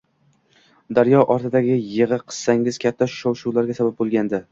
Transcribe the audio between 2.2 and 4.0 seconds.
qissangiz katta shov-shuvlarga sabab